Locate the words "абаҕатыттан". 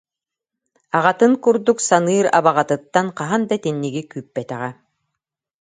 2.37-3.07